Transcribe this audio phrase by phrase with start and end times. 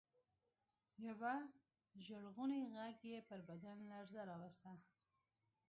[1.05, 1.35] يوه
[2.05, 4.71] ژړغوني غږ يې پر بدن لړزه راوسته.